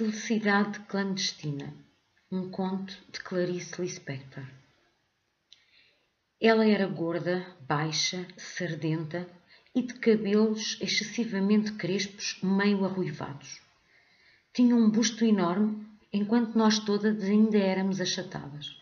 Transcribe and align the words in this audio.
Felicidade 0.00 0.80
Clandestina, 0.88 1.74
um 2.32 2.48
conto 2.48 2.96
de 3.12 3.20
Clarice 3.20 3.78
Lispector. 3.82 4.46
Ela 6.40 6.66
era 6.66 6.86
gorda, 6.86 7.46
baixa, 7.68 8.26
sardenta 8.38 9.28
e 9.74 9.82
de 9.82 9.92
cabelos 9.92 10.78
excessivamente 10.80 11.72
crespos, 11.72 12.38
meio 12.42 12.86
arruivados. 12.86 13.60
Tinha 14.54 14.74
um 14.74 14.88
busto 14.88 15.22
enorme, 15.22 15.86
enquanto 16.10 16.56
nós 16.56 16.78
todas 16.78 17.22
ainda 17.22 17.58
éramos 17.58 18.00
achatadas. 18.00 18.74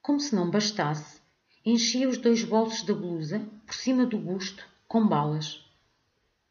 Como 0.00 0.18
se 0.18 0.34
não 0.34 0.50
bastasse, 0.50 1.20
enchia 1.62 2.08
os 2.08 2.16
dois 2.16 2.42
bolsos 2.42 2.84
da 2.84 2.94
blusa, 2.94 3.46
por 3.66 3.74
cima 3.74 4.06
do 4.06 4.16
busto, 4.16 4.66
com 4.88 5.06
balas 5.06 5.62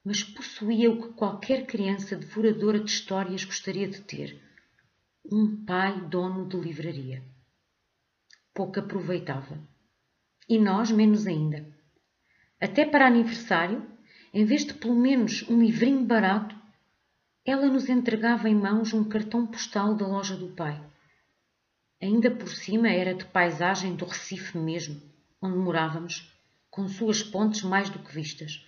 mas 0.03 0.23
possuía 0.23 0.89
o 0.89 0.99
que 0.99 1.13
qualquer 1.13 1.65
criança 1.67 2.15
devoradora 2.15 2.79
de 2.79 2.89
histórias 2.89 3.43
gostaria 3.43 3.87
de 3.87 4.01
ter: 4.01 4.41
um 5.31 5.63
pai 5.63 6.01
dono 6.07 6.47
de 6.47 6.57
livraria. 6.57 7.23
Pouco 8.53 8.79
aproveitava. 8.79 9.59
E 10.49 10.57
nós 10.57 10.91
menos 10.91 11.27
ainda. 11.27 11.65
Até 12.59 12.85
para 12.85 13.07
aniversário, 13.07 13.87
em 14.33 14.43
vez 14.43 14.65
de 14.65 14.73
pelo 14.73 14.95
menos 14.95 15.47
um 15.47 15.61
livrinho 15.61 16.03
barato, 16.03 16.55
ela 17.45 17.67
nos 17.67 17.87
entregava 17.87 18.49
em 18.49 18.55
mãos 18.55 18.93
um 18.93 19.03
cartão 19.03 19.45
postal 19.45 19.95
da 19.95 20.05
loja 20.05 20.35
do 20.35 20.49
pai. 20.49 20.83
Ainda 22.01 22.31
por 22.31 22.49
cima 22.49 22.89
era 22.89 23.13
de 23.13 23.25
paisagem 23.25 23.95
do 23.95 24.05
Recife 24.05 24.57
mesmo, 24.57 25.01
onde 25.41 25.57
morávamos, 25.57 26.35
com 26.69 26.87
suas 26.87 27.21
pontes 27.21 27.61
mais 27.61 27.89
do 27.89 27.99
que 27.99 28.13
vistas 28.13 28.65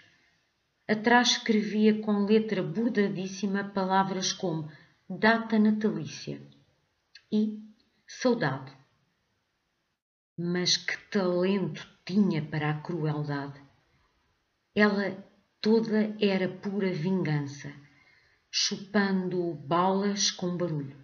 Atrás 0.87 1.29
escrevia 1.37 2.01
com 2.01 2.25
letra 2.25 2.61
bordadíssima 2.61 3.63
palavras 3.63 4.33
como 4.33 4.69
data 5.09 5.57
natalícia 5.57 6.41
e 7.31 7.57
saudade. 8.05 8.71
Mas 10.37 10.75
que 10.75 10.97
talento 11.09 11.87
tinha 12.05 12.43
para 12.43 12.69
a 12.71 12.81
crueldade! 12.81 13.61
Ela 14.75 15.23
toda 15.61 16.17
era 16.19 16.49
pura 16.49 16.91
vingança, 16.91 17.73
chupando 18.51 19.53
balas 19.53 20.31
com 20.31 20.57
barulho. 20.57 20.97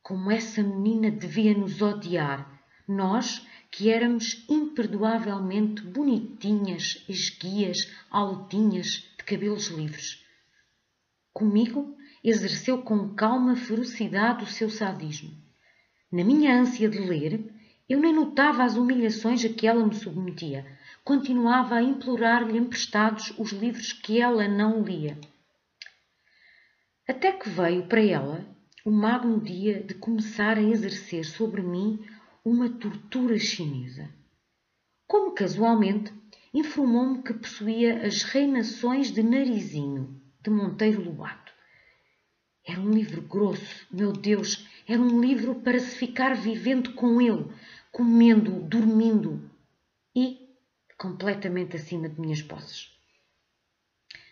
Como 0.00 0.30
essa 0.30 0.62
menina 0.62 1.10
devia 1.10 1.58
nos 1.58 1.82
odiar, 1.82 2.62
nós 2.86 3.44
que 3.70 3.90
éramos 3.90 4.44
imperdoavelmente 4.48 5.82
bonitinhas, 5.82 7.04
esguias, 7.08 7.90
altinhas, 8.10 9.08
de 9.16 9.24
cabelos 9.24 9.68
livres. 9.68 10.24
Comigo 11.32 11.96
exerceu 12.22 12.82
com 12.82 13.14
calma 13.14 13.54
ferocidade 13.54 14.44
o 14.44 14.46
seu 14.46 14.68
sadismo. 14.68 15.30
Na 16.10 16.24
minha 16.24 16.58
ânsia 16.58 16.88
de 16.88 16.98
ler, 16.98 17.40
eu 17.88 18.00
nem 18.00 18.12
notava 18.12 18.64
as 18.64 18.76
humilhações 18.76 19.44
a 19.44 19.48
que 19.48 19.66
ela 19.66 19.86
me 19.86 19.94
submetia. 19.94 20.66
Continuava 21.04 21.76
a 21.76 21.82
implorar-lhe 21.82 22.58
emprestados 22.58 23.32
os 23.38 23.52
livros 23.52 23.92
que 23.92 24.20
ela 24.20 24.46
não 24.48 24.82
lia. 24.82 25.18
Até 27.08 27.32
que 27.32 27.48
veio 27.48 27.86
para 27.86 28.04
ela 28.04 28.44
o 28.84 28.90
magno 28.90 29.40
dia 29.40 29.82
de 29.82 29.94
começar 29.94 30.56
a 30.56 30.62
exercer 30.62 31.24
sobre 31.24 31.62
mim 31.62 32.04
uma 32.44 32.70
tortura 32.70 33.38
chinesa. 33.38 34.08
Como 35.06 35.32
casualmente, 35.32 36.12
informou-me 36.54 37.22
que 37.22 37.34
possuía 37.34 38.06
as 38.06 38.22
reinações 38.22 39.10
de 39.10 39.22
Narizinho, 39.22 40.20
de 40.42 40.50
Monteiro 40.50 41.04
Lobato. 41.04 41.52
Era 42.66 42.80
um 42.80 42.90
livro 42.90 43.22
grosso, 43.22 43.86
meu 43.90 44.12
Deus, 44.12 44.66
era 44.86 45.00
um 45.00 45.20
livro 45.20 45.56
para 45.56 45.78
se 45.78 45.96
ficar 45.96 46.34
vivendo 46.34 46.94
com 46.94 47.20
ele, 47.20 47.46
comendo, 47.90 48.60
dormindo 48.62 49.50
e 50.14 50.48
completamente 50.98 51.76
acima 51.76 52.08
de 52.08 52.20
minhas 52.20 52.42
posses. 52.42 52.90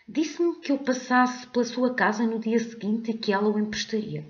Disse-me 0.07 0.55
que 0.59 0.71
eu 0.71 0.79
passasse 0.79 1.45
pela 1.47 1.65
sua 1.65 1.93
casa 1.93 2.25
no 2.25 2.39
dia 2.39 2.59
seguinte 2.59 3.11
e 3.11 3.17
que 3.17 3.31
ela 3.31 3.49
o 3.49 3.59
emprestaria. 3.59 4.25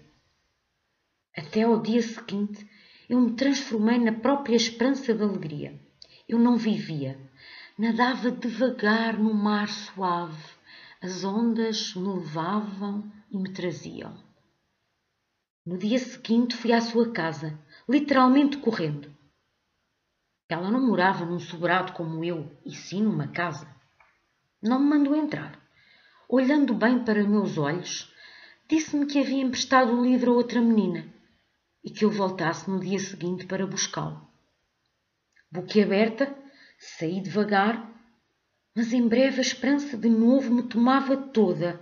Até 1.35 1.63
ao 1.63 1.81
dia 1.81 2.01
seguinte 2.01 2.67
eu 3.09 3.19
me 3.19 3.31
transformei 3.31 3.97
na 3.97 4.11
própria 4.11 4.55
esperança 4.55 5.15
da 5.15 5.25
alegria. 5.25 5.81
Eu 6.27 6.37
não 6.37 6.57
vivia. 6.57 7.19
Nadava 7.75 8.29
devagar 8.29 9.17
no 9.17 9.33
mar 9.33 9.67
suave. 9.67 10.43
As 11.01 11.23
ondas 11.23 11.95
me 11.95 12.07
levavam 12.07 13.11
e 13.31 13.37
me 13.37 13.51
traziam. 13.51 14.15
No 15.65 15.77
dia 15.77 15.97
seguinte 15.97 16.55
fui 16.55 16.71
à 16.71 16.81
sua 16.81 17.11
casa, 17.11 17.59
literalmente 17.87 18.57
correndo. 18.57 19.11
Ela 20.47 20.69
não 20.69 20.85
morava 20.85 21.25
num 21.25 21.39
sobrado 21.39 21.93
como 21.93 22.23
eu, 22.23 22.55
e 22.65 22.75
sim 22.75 23.01
numa 23.01 23.27
casa. 23.27 23.67
Não 24.61 24.79
me 24.79 24.85
mandou 24.85 25.15
entrar. 25.15 25.59
Olhando 26.27 26.75
bem 26.75 27.03
para 27.03 27.23
meus 27.23 27.57
olhos, 27.57 28.13
disse-me 28.67 29.05
que 29.07 29.19
havia 29.19 29.41
emprestado 29.41 29.93
o 29.93 30.03
livro 30.03 30.31
a 30.31 30.35
outra 30.35 30.61
menina 30.61 31.18
e 31.83 31.89
que 31.89 32.05
eu 32.05 32.11
voltasse 32.11 32.69
no 32.69 32.79
dia 32.79 32.99
seguinte 32.99 33.45
para 33.45 33.65
buscá-lo. 33.65 34.27
Boquiaberta, 35.51 36.35
saí 36.77 37.21
devagar, 37.21 37.89
mas 38.75 38.93
em 38.93 39.07
breve 39.07 39.39
a 39.39 39.41
esperança 39.41 39.97
de 39.97 40.09
novo 40.09 40.53
me 40.53 40.63
tomava 40.63 41.17
toda 41.17 41.79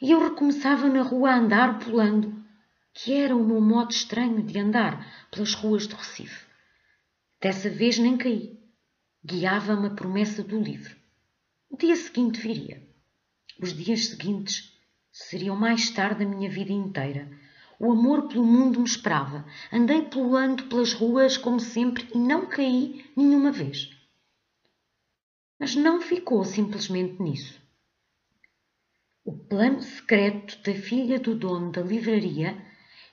e 0.00 0.10
eu 0.10 0.20
recomeçava 0.20 0.88
na 0.88 1.02
rua 1.02 1.30
a 1.30 1.36
andar 1.36 1.78
pulando, 1.78 2.44
que 2.92 3.14
era 3.14 3.36
o 3.36 3.44
meu 3.44 3.60
modo 3.60 3.90
estranho 3.90 4.42
de 4.42 4.58
andar 4.58 5.28
pelas 5.30 5.54
ruas 5.54 5.86
do 5.86 5.96
Recife. 5.96 6.46
Dessa 7.40 7.68
vez 7.68 7.98
nem 7.98 8.16
caí. 8.16 8.58
Guiava-me 9.24 9.88
a 9.88 9.90
promessa 9.90 10.42
do 10.42 10.60
livro. 10.60 10.94
O 11.70 11.76
dia 11.76 11.96
seguinte 11.96 12.40
viria. 12.40 12.86
Os 13.60 13.72
dias 13.72 14.06
seguintes 14.06 14.72
seriam 15.10 15.56
mais 15.56 15.90
tarde 15.90 16.24
a 16.24 16.28
minha 16.28 16.50
vida 16.50 16.72
inteira 16.72 17.30
o 17.78 17.92
amor 17.92 18.28
pelo 18.28 18.44
mundo 18.44 18.80
me 18.80 18.86
esperava. 18.86 19.44
Andei 19.72 20.02
pulando 20.02 20.64
pelas 20.64 20.92
ruas 20.92 21.36
como 21.36 21.60
sempre 21.60 22.08
e 22.14 22.18
não 22.18 22.46
caí 22.46 23.04
nenhuma 23.16 23.50
vez. 23.50 23.90
Mas 25.58 25.74
não 25.74 26.00
ficou 26.00 26.44
simplesmente 26.44 27.22
nisso. 27.22 27.62
O 29.24 29.32
plano 29.32 29.80
secreto 29.82 30.62
da 30.62 30.74
filha 30.74 31.18
do 31.18 31.34
dono 31.34 31.72
da 31.72 31.80
livraria 31.80 32.56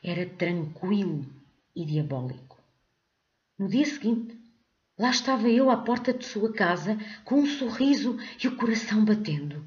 era 0.04 0.26
tranquilo 0.26 1.26
e 1.76 1.86
diabólico. 1.86 2.60
No 3.58 3.68
dia 3.68 3.86
seguinte, 3.86 4.38
lá 4.98 5.12
estava 5.12 5.48
eu 5.48 5.70
à 5.70 5.78
porta 5.78 6.12
de 6.14 6.26
sua 6.26 6.52
casa, 6.52 6.98
com 7.24 7.36
um 7.36 7.46
sorriso 7.46 8.18
e 8.44 8.48
o 8.48 8.58
coração 8.58 9.06
batendo. 9.06 9.64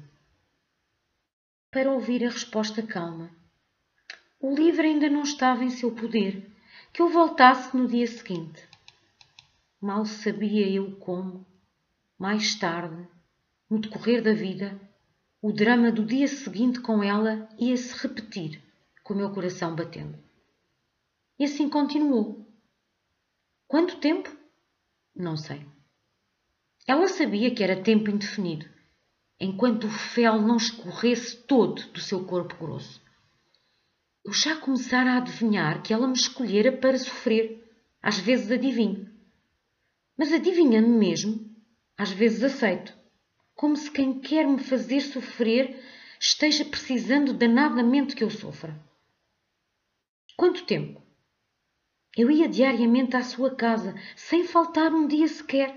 Para 1.71 1.91
ouvir 1.91 2.23
a 2.25 2.29
resposta 2.29 2.83
calma 2.83 3.31
o 4.45 4.53
livro 4.53 4.83
ainda 4.83 5.09
não 5.09 5.23
estava 5.23 5.63
em 5.63 5.71
seu 5.71 5.91
poder, 5.91 6.47
que 6.93 7.01
eu 7.01 7.09
voltasse 7.09 7.75
no 7.75 7.87
dia 7.87 8.05
seguinte. 8.05 8.61
Mal 9.81 10.05
sabia 10.05 10.69
eu 10.69 10.95
como, 10.97 11.43
mais 12.15 12.53
tarde, 12.53 13.07
no 13.67 13.79
decorrer 13.79 14.21
da 14.21 14.33
vida, 14.33 14.79
o 15.41 15.51
drama 15.51 15.91
do 15.91 16.05
dia 16.05 16.27
seguinte 16.27 16.79
com 16.79 17.01
ela 17.01 17.49
ia 17.57 17.75
se 17.75 17.97
repetir, 17.97 18.61
com 19.03 19.15
o 19.15 19.17
meu 19.17 19.31
coração 19.31 19.75
batendo. 19.75 20.15
E 21.39 21.45
assim 21.45 21.67
continuou. 21.67 22.47
Quanto 23.67 23.97
tempo? 23.97 24.29
Não 25.15 25.35
sei. 25.35 25.65
Ela 26.85 27.07
sabia 27.07 27.49
que 27.49 27.63
era 27.63 27.81
tempo 27.81 28.11
indefinido, 28.11 28.69
enquanto 29.39 29.85
o 29.87 29.91
fel 29.91 30.39
não 30.39 30.57
escorresse 30.57 31.35
todo 31.35 31.81
do 31.91 31.99
seu 31.99 32.23
corpo 32.25 32.55
grosso 32.57 33.04
eu 34.25 34.33
já 34.33 34.59
começara 34.59 35.11
a 35.11 35.17
adivinhar 35.17 35.83
que 35.83 35.93
ela 35.93 36.07
me 36.07 36.15
escolhera 36.15 36.75
para 36.75 36.97
sofrer. 36.97 37.63
Às 38.01 38.17
vezes 38.17 38.51
adivinho. 38.51 39.07
Mas 40.17 40.33
adivinhando 40.33 40.89
mesmo, 40.89 41.55
às 41.95 42.09
vezes 42.09 42.43
aceito. 42.43 42.91
Como 43.53 43.75
se 43.77 43.89
quem 43.91 44.19
quer 44.19 44.47
me 44.47 44.57
fazer 44.57 45.01
sofrer 45.01 45.79
esteja 46.19 46.65
precisando 46.65 47.33
danadamente 47.33 48.15
que 48.15 48.23
eu 48.23 48.31
sofra. 48.31 48.75
Quanto 50.35 50.65
tempo? 50.65 51.01
Eu 52.17 52.31
ia 52.31 52.49
diariamente 52.49 53.15
à 53.15 53.23
sua 53.23 53.55
casa, 53.55 53.93
sem 54.15 54.43
faltar 54.43 54.91
um 54.91 55.07
dia 55.07 55.27
sequer. 55.27 55.75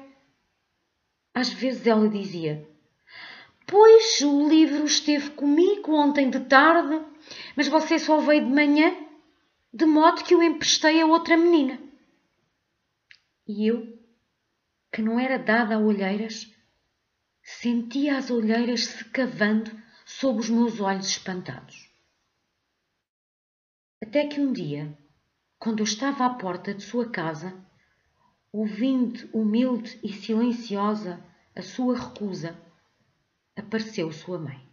Às 1.35 1.51
vezes 1.51 1.87
ela 1.87 2.09
dizia: 2.09 2.67
Pois 3.71 4.21
o 4.23 4.49
livro 4.49 4.85
esteve 4.85 5.31
comigo 5.31 5.93
ontem 5.93 6.31
de 6.31 6.41
tarde 6.41 7.05
mas 7.57 7.69
você 7.69 7.99
só 7.99 8.21
veio 8.21 8.45
de 8.45 8.51
manhã, 8.51 8.95
de 9.73 9.85
modo 9.85 10.25
que 10.25 10.35
o 10.35 10.43
emprestei 10.43 11.01
a 11.01 11.07
outra 11.07 11.37
menina. 11.37 11.81
E 13.47 13.67
eu, 13.67 13.99
que 14.93 15.03
não 15.03 15.19
era 15.19 15.39
dada 15.39 15.75
a 15.75 15.79
olheiras, 15.79 16.51
sentia 17.43 18.17
as 18.17 18.31
olheiras 18.31 18.85
se 18.85 19.05
cavando 19.07 19.71
sob 20.05 20.41
os 20.41 20.49
meus 20.49 20.81
olhos 20.81 21.07
espantados. 21.07 21.91
Até 24.03 24.27
que 24.27 24.41
um 24.41 24.53
dia, 24.53 24.97
quando 25.59 25.81
eu 25.81 25.85
estava 25.85 26.25
à 26.25 26.31
porta 26.31 26.73
de 26.73 26.83
sua 26.83 27.11
casa, 27.11 27.55
ouvindo 28.53 29.29
humilde 29.33 29.99
e 30.03 30.13
silenciosa 30.13 31.23
a 31.55 31.63
sua 31.63 31.99
recusa, 31.99 32.57
apareceu 33.61 34.13
sua 34.13 34.39
mãe. 34.39 34.68